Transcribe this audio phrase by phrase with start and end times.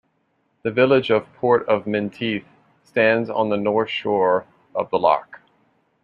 [0.63, 2.47] The village of Port of Menteith
[2.81, 5.39] stands on the north shore of the loch.